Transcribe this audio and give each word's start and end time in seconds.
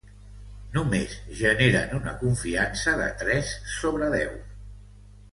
Només 0.75 1.17
generen 1.41 1.93
una 1.97 2.13
confiança 2.21 2.93
de 3.01 3.09
tres 3.19 3.51
sobre 3.75 4.09
deu. 4.15 4.33